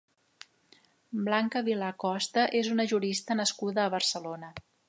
[1.27, 4.55] Blanca Vilà Costa és una jurista nascuda a Barcelona.